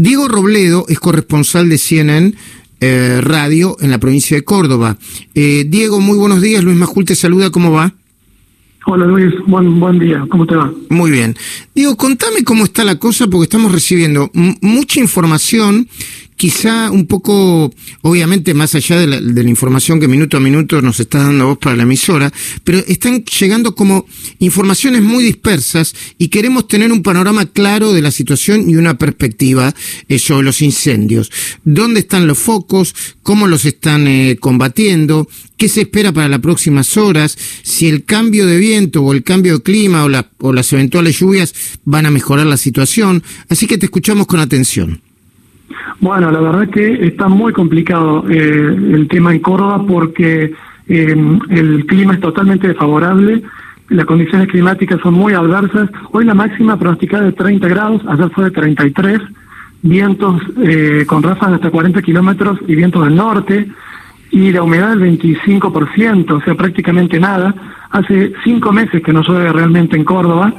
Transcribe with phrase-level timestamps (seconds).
[0.00, 2.32] Diego Robledo es corresponsal de CNN
[2.80, 4.96] eh, Radio en la provincia de Córdoba.
[5.34, 6.64] Eh, Diego, muy buenos días.
[6.64, 7.50] Luis Majul te saluda.
[7.50, 7.92] ¿Cómo va?
[8.86, 10.24] Hola Luis, buen, buen día.
[10.30, 10.72] ¿Cómo te va?
[10.88, 11.36] Muy bien.
[11.74, 15.86] Diego, contame cómo está la cosa porque estamos recibiendo mucha información
[16.40, 17.70] quizá un poco,
[18.00, 21.76] obviamente más allá de la, información que minuto a minuto nos está dando vos para
[21.76, 22.32] la emisora,
[22.64, 24.06] pero están llegando como
[24.38, 29.74] informaciones muy dispersas y queremos tener un panorama claro de la situación y una perspectiva
[30.08, 31.30] eh, sobre los incendios.
[31.64, 32.94] ¿Dónde están los focos?
[33.22, 35.28] ¿Cómo los están eh, combatiendo?
[35.58, 37.36] ¿Qué se espera para las próximas horas?
[37.62, 41.54] Si el cambio de viento o el cambio de clima o, o las eventuales lluvias
[41.84, 43.22] van a mejorar la situación.
[43.50, 45.02] Así que te escuchamos con atención.
[46.00, 50.54] Bueno, la verdad que está muy complicado eh, el tema en Córdoba porque
[50.88, 53.42] eh, el clima es totalmente desfavorable,
[53.90, 55.90] las condiciones climáticas son muy adversas.
[56.12, 59.20] Hoy la máxima pronosticada de 30 grados, ayer fue de 33,
[59.82, 63.68] vientos eh, con ráfagas de hasta 40 kilómetros y vientos del norte,
[64.30, 67.52] y la humedad del 25%, o sea, prácticamente nada.
[67.90, 70.54] Hace cinco meses que no llueve realmente en Córdoba,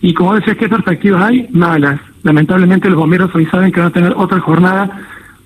[0.00, 1.46] y como decías, ¿qué perspectivas hay?
[1.52, 2.00] Malas.
[2.24, 4.90] Lamentablemente los bomberos hoy saben que van a tener otra jornada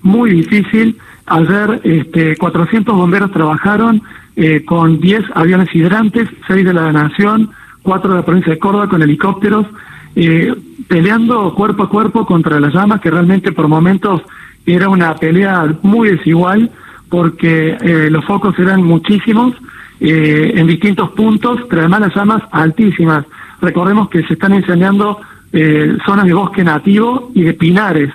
[0.01, 0.97] muy difícil.
[1.25, 4.01] Ayer este, 400 bomberos trabajaron
[4.37, 7.49] eh, con 10 aviones hidrantes, 6 de la Nación,
[7.83, 9.67] 4 de la provincia de Córdoba con helicópteros,
[10.15, 10.55] eh,
[10.87, 14.21] peleando cuerpo a cuerpo contra las llamas, que realmente por momentos
[14.65, 16.71] era una pelea muy desigual,
[17.09, 19.53] porque eh, los focos eran muchísimos
[20.01, 23.25] en distintos puntos, pero además las llamas altísimas.
[23.61, 25.19] Recordemos que se están incendiando
[25.53, 28.11] eh, zonas de bosque nativo y de pinares.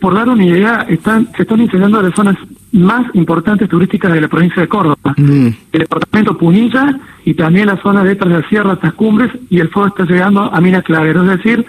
[0.00, 2.36] por dar una idea, están, se están incendiando las zonas
[2.72, 5.14] más importantes turísticas de la provincia de Córdoba.
[5.16, 5.48] Mm.
[5.72, 9.68] El departamento Punilla y también la zona detrás de la sierra, estas cumbres, y el
[9.68, 11.22] fuego está llegando a Minas Clavero.
[11.22, 11.66] Es decir,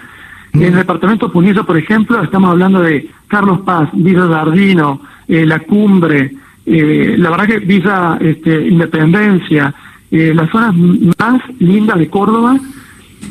[0.53, 0.61] mm.
[0.61, 5.59] en el departamento Punilla, por ejemplo, estamos hablando de Carlos Paz, Villa Dardino, eh, La
[5.59, 6.33] Cumbre,
[6.66, 9.73] eh, la verdad que Villa este, Independencia,
[10.11, 10.76] eh, las zonas
[11.17, 12.58] más lindas de Córdoba,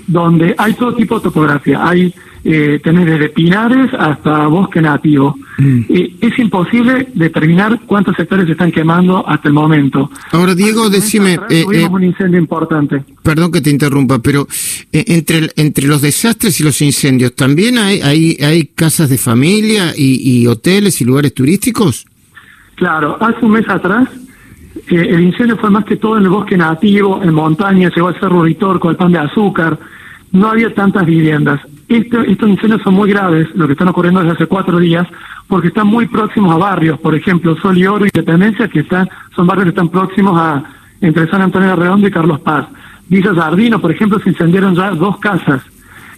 [0.07, 1.87] donde hay todo tipo de topografía.
[1.87, 2.15] Hay
[2.45, 5.37] eh, tener desde pinares hasta bosque nativo.
[5.59, 5.81] Mm.
[5.89, 10.11] es imposible determinar cuántos sectores se están quemando hasta el momento.
[10.31, 11.41] Ahora, Diego, decime...
[11.49, 13.03] Eh, tuvimos un incendio importante.
[13.23, 14.47] Perdón que te interrumpa, pero
[14.93, 20.43] entre, entre los desastres y los incendios, ¿también hay, hay, hay casas de familia y,
[20.43, 22.07] y hoteles y lugares turísticos?
[22.77, 24.09] Claro, hace un mes atrás
[24.89, 28.79] el incendio fue más que todo en el bosque nativo, en montañas, llegó al Cerro
[28.79, 29.79] con el pan de azúcar,
[30.33, 31.61] no había tantas viviendas.
[31.89, 35.07] estos incendios son muy graves, lo que están ocurriendo desde hace cuatro días,
[35.49, 39.09] porque están muy próximos a barrios, por ejemplo, Sol y Oro y Independencia, que están,
[39.35, 40.65] son barrios que están próximos a
[41.01, 42.67] entre San Antonio de Redondo y Carlos Paz.
[43.09, 45.63] Villa Jardino, por ejemplo, se incendiaron ya dos casas.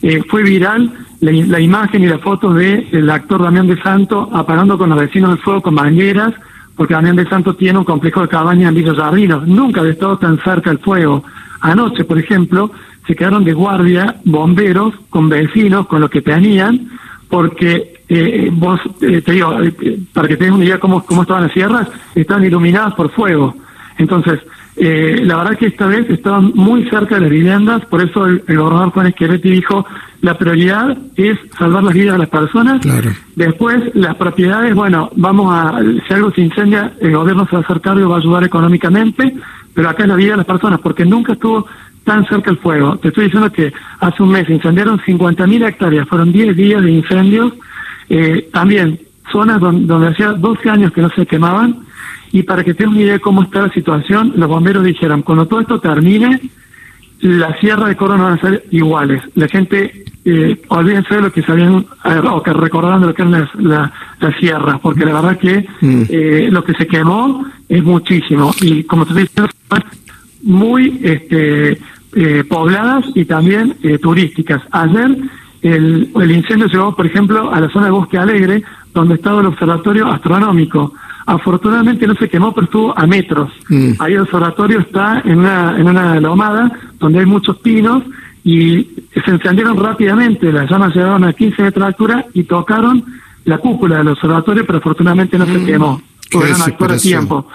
[0.00, 4.90] Eh, fue viral la, imagen y la foto del actor Damián de Santo apagando con
[4.90, 6.34] los vecinos del fuego con mangueras
[6.78, 9.42] porque Damián de Santo tiene un complejo de cabañas en Villa Jardino.
[9.44, 11.24] Nunca había estado tan cerca el fuego.
[11.60, 12.70] Anoche, por ejemplo,
[13.04, 16.88] se quedaron de guardia bomberos con vecinos, con lo que tenían,
[17.28, 21.42] porque eh, vos, eh, te digo, eh, para que tengas una idea cómo, cómo estaban
[21.42, 23.56] las sierras, estaban iluminadas por fuego.
[23.98, 24.38] Entonces,
[24.80, 28.42] eh, la verdad que esta vez estaban muy cerca de las viviendas, por eso el,
[28.46, 29.84] gobernador Juan Esquereti dijo,
[30.20, 32.80] la prioridad es salvar las vidas de las personas.
[33.34, 37.64] Después, las propiedades, bueno, vamos a, si algo se incendia, el gobierno se va a
[37.64, 39.34] hacer cargo y va a ayudar económicamente,
[39.74, 41.66] pero acá es la vida de las personas, porque nunca estuvo
[42.04, 42.96] tan cerca el fuego.
[42.98, 47.52] Te estoy diciendo que hace un mes incendiaron 50.000 hectáreas, fueron 10 días de incendios,
[48.08, 49.00] eh, también
[49.32, 51.87] zonas donde, donde hacía 12 años que no se quemaban,
[52.32, 55.46] y para que tengan una idea de cómo está la situación, los bomberos dijeron, cuando
[55.46, 56.40] todo esto termine,
[57.20, 59.22] la sierra de Córdoba van a ser iguales.
[59.34, 63.22] La gente, eh, olvídense de lo que sabían, eh, o que recordaban de lo que
[63.22, 63.54] eran las,
[64.20, 66.02] la, sierras, porque la verdad que mm.
[66.08, 68.52] eh, lo que se quemó es muchísimo.
[68.60, 69.50] Y como te diciendo,
[70.42, 71.78] muy este,
[72.14, 74.62] eh, pobladas y también turísticas.
[74.70, 75.16] Ayer
[75.62, 78.62] el, el incendio llegó, por ejemplo, a la zona de Bosque Alegre,
[78.94, 80.94] donde estaba el observatorio astronómico.
[81.28, 83.52] Afortunadamente no se quemó, pero estuvo a metros.
[83.68, 83.92] Mm.
[83.98, 88.02] Ahí el observatorio está en una, en una lomada donde hay muchos pinos
[88.42, 90.50] y se encendieron rápidamente.
[90.50, 93.04] Las llamas llegaron a 15 metros de altura y tocaron
[93.44, 95.66] la cúpula del observatorio, pero afortunadamente no se mm.
[95.66, 96.00] quemó.
[96.30, 97.46] Pudieron actuar a tiempo.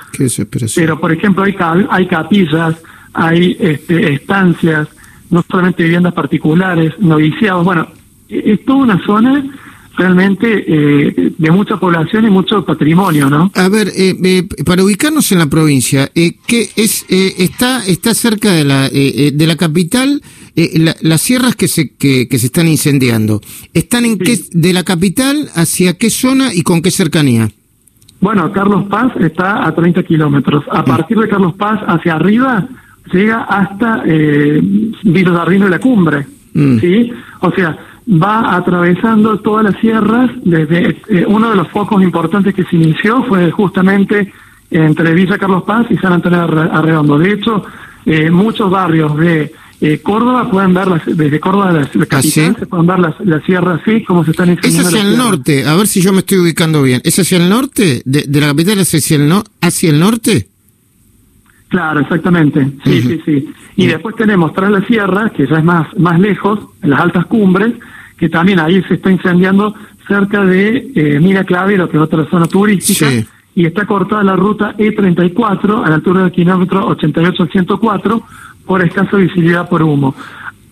[0.76, 1.56] pero, por ejemplo, hay,
[1.90, 2.76] hay capillas,
[3.12, 4.88] hay este, estancias,
[5.32, 7.66] no solamente viviendas particulares, noviciados.
[7.66, 7.88] Bueno,
[8.30, 9.44] es toda una zona
[9.96, 13.52] realmente eh, de mucha población y mucho patrimonio, ¿no?
[13.56, 18.52] A ver, eh, eh, para ubicarnos en la provincia, eh, ¿qué es está está cerca
[18.52, 20.22] de la de la capital
[20.56, 23.42] eh, las sierras que se, que, se están incendiando,
[23.74, 27.50] ¿están en qué, de la capital hacia qué zona y con qué cercanía?
[28.22, 30.64] Bueno, Carlos Paz está a 30 kilómetros.
[30.72, 32.68] A partir de Carlos Paz hacia arriba
[33.12, 34.62] llega hasta eh,
[35.04, 36.28] Villa y la cumbre.
[36.54, 36.78] Mm.
[36.78, 37.12] ¿sí?
[37.40, 37.76] O sea,
[38.08, 40.32] va atravesando todas las sierras.
[40.44, 44.32] Desde eh, uno de los focos importantes que se inició fue justamente
[44.72, 47.18] entre Villa Carlos Paz y San Antonio Arredondo.
[47.18, 47.64] De hecho,
[48.06, 52.66] eh, muchos barrios de eh, Córdoba pueden ver desde Córdoba la, la ¿Ah, capital se
[52.66, 55.88] pueden ver las, las sierras así como se están Es hacia el norte, a ver
[55.88, 57.02] si yo me estoy ubicando bien.
[57.04, 58.02] ¿Es hacia el norte?
[58.06, 60.48] ¿De, la capital hacia el, no, hacia el norte?
[61.68, 62.72] Claro, exactamente.
[62.84, 63.50] Sí, sí, sí.
[63.76, 67.26] Y después tenemos tras las sierras, que ya es más, más lejos, en las altas
[67.26, 67.74] cumbres,
[68.18, 69.76] que también ahí se está incendiando
[70.08, 73.10] cerca de eh, Mira Clavero, que es otra zona turística,
[73.56, 78.24] y está cortada la ruta E34 a la altura del kilómetro 88-104
[78.66, 80.16] por escasa visibilidad por humo.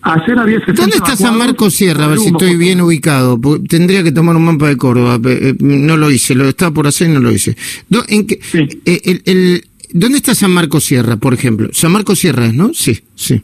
[0.04, 2.06] Ayer había ¿Dónde está San Marcos Sierra?
[2.06, 3.38] A ver si estoy bien ubicado.
[3.68, 5.20] Tendría que tomar un mapa de Córdoba.
[5.24, 7.56] Eh, no lo hice, lo estaba por hacer y no lo hice.
[8.08, 8.40] ¿En qué,
[8.84, 11.68] eh, el, ¿Dónde está San Marcos Sierra, por ejemplo?
[11.72, 12.72] San Marcos Sierra, ¿no?
[12.74, 13.42] Sí, sí.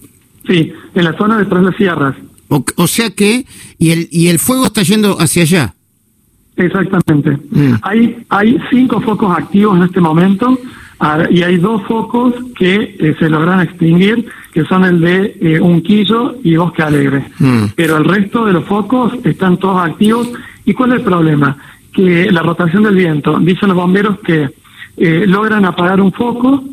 [0.49, 2.17] Sí, en la zona de las sierras.
[2.49, 3.45] O, sea que,
[3.79, 5.75] y el, y el fuego está yendo hacia allá.
[6.57, 7.39] Exactamente.
[7.51, 7.75] Mm.
[7.83, 10.59] Hay, hay cinco focos activos en este momento
[11.31, 16.37] y hay dos focos que eh, se logran extinguir, que son el de eh, Unquillo
[16.43, 17.25] y Bosque Alegre.
[17.39, 17.65] Mm.
[17.77, 20.29] Pero el resto de los focos están todos activos.
[20.65, 21.57] ¿Y cuál es el problema?
[21.93, 24.51] Que la rotación del viento, dicen los bomberos que
[24.97, 26.65] eh, logran apagar un foco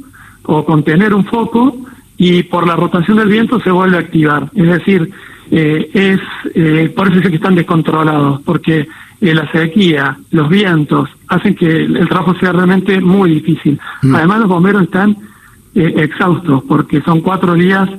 [0.44, 1.85] o contener un foco
[2.18, 4.50] y por la rotación del viento se vuelve a activar.
[4.56, 5.12] Es decir,
[5.52, 6.20] eh, es
[6.56, 8.88] eh, por eso es que están descontrolados, porque
[9.22, 13.80] eh, la sequía, los vientos, hacen que el, trabajo sea realmente muy difícil.
[14.02, 14.16] Mm.
[14.16, 15.18] Además, los bomberos están
[15.78, 17.90] exhaustos, porque son cuatro días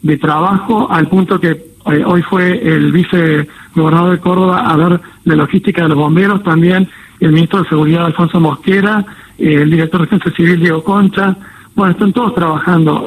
[0.00, 5.82] de trabajo, al punto que hoy fue el vicegobernador de Córdoba a ver la logística
[5.82, 6.88] de los bomberos, también
[7.20, 9.04] el ministro de Seguridad Alfonso Mosquera,
[9.36, 11.36] el director de Defensa Civil Diego Concha,
[11.76, 13.06] bueno, están todos trabajando.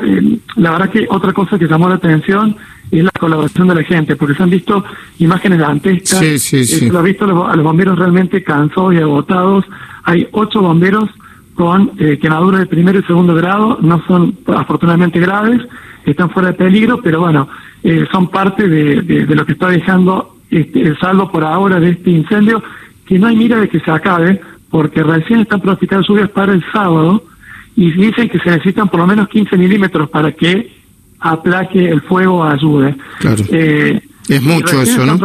[0.55, 2.55] la verdad que otra cosa que llamó la atención
[2.91, 4.83] es la colaboración de la gente, porque se han visto
[5.17, 6.79] imágenes dantescas, sí, sí, sí.
[6.87, 9.65] se lo ha visto a los, bomberos realmente cansados y agotados.
[10.03, 11.09] Hay ocho bomberos
[11.55, 15.61] con eh, quemaduras de primer y segundo grado, no son afortunadamente graves,
[16.05, 17.49] están fuera de peligro, pero bueno,
[17.83, 21.89] eh, son parte de, de, lo que está dejando este, el saldo por ahora de
[21.89, 22.63] este incendio,
[23.05, 24.39] que no hay mira de que se acabe,
[24.69, 27.23] porque recién están pronosticando lluvias para el sábado
[27.79, 30.69] y dicen que se necesitan por lo menos 15 milímetros para que
[31.17, 32.93] aplaque el fuego ayude.
[33.19, 33.41] Claro.
[33.51, 35.17] Eh, es mucho eso, ¿no?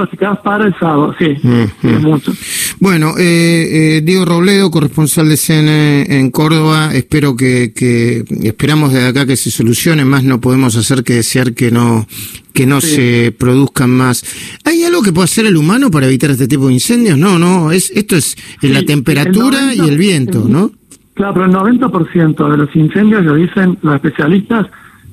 [0.42, 2.02] para el sábado, sí, mm, es mm.
[2.02, 2.32] mucho.
[2.78, 9.08] Bueno, eh, eh, Diego Robledo, corresponsal de CN en Córdoba, espero que, que, esperamos desde
[9.08, 12.06] acá que se solucione, más no podemos hacer que desear que no
[12.52, 14.24] que no se produzcan más.
[14.62, 17.18] ¿Hay algo que pueda hacer el humano para evitar este tipo de incendios?
[17.18, 20.70] No, no, es esto es la temperatura y el viento, ¿no?
[21.14, 24.66] Claro, pero el 90% de los incendios, lo dicen los especialistas,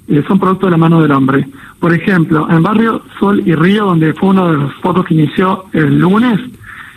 [0.08, 1.48] eh, son producto de la mano del hombre.
[1.80, 5.66] Por ejemplo, en Barrio Sol y Río, donde fue uno de los focos que inició
[5.74, 6.40] el lunes,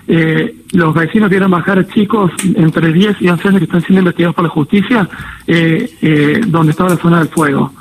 [0.08, 4.34] eh, los vecinos vieron bajar chicos entre 10 y 11 años que están siendo investigados
[4.34, 5.08] por la justicia,
[5.46, 7.72] eh, donde estaba la zona del fuego.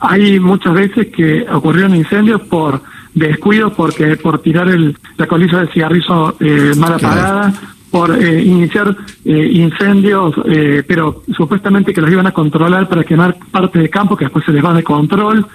[0.00, 2.80] hay muchas veces que ocurrieron incendios por
[3.14, 6.36] descuido, porque por tirar el, la colilla de cigarrillo
[6.76, 7.52] mal apagada,
[7.90, 13.36] por eh, iniciar eh, incendios, eh, pero supuestamente que los iban a controlar para quemar
[13.50, 15.46] parte de campo que después se les va de control.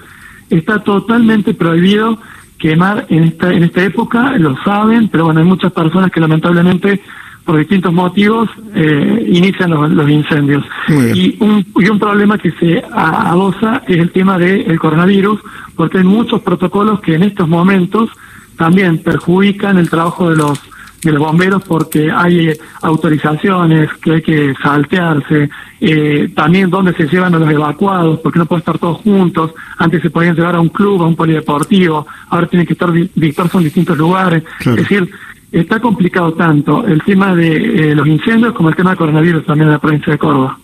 [0.50, 2.19] Está totalmente prohibido
[2.57, 7.01] quemar en esta en esta época, lo saben, pero bueno, hay muchas personas que lamentablemente
[7.43, 8.50] por distintos motivos
[9.27, 10.63] inician los, incendios.
[11.13, 15.41] Y un, y un problema que se adosa es el tema del coronavirus,
[15.75, 18.10] porque hay muchos protocolos que en estos momentos
[18.57, 20.60] también perjudican el trabajo de los
[21.05, 27.07] de los bomberos porque hay eh, autorizaciones que hay que saltearse, eh, también dónde se
[27.07, 30.59] llevan a los evacuados, porque no pueden estar todos juntos, antes se podían llevar a
[30.59, 35.09] un club, a un polideportivo, ahora tienen que estar dispersos en distintos lugares, es decir,
[35.51, 39.67] está complicado tanto el tema de eh, los incendios como el tema del coronavirus también
[39.67, 40.59] en la provincia de Córdoba.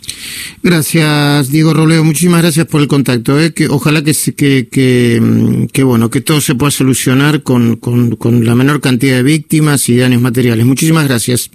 [0.64, 2.04] Gracias, Diego Robledo.
[2.04, 3.40] Muchísimas gracias por el contacto.
[3.40, 3.54] ¿eh?
[3.70, 8.46] Ojalá que, que, que, mm, que, bueno que todo se pueda solucionar con, con, con
[8.46, 10.66] la menor cantidad de víctimas y daños materiales.
[10.66, 11.50] Muchísimas gracias.